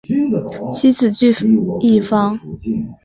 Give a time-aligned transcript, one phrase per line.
[0.73, 2.39] 妻子琚逸芳。